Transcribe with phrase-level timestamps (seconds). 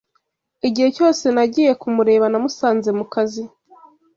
[0.67, 3.43] Igihe cyose nagiye kumureba, namusanze ku kazi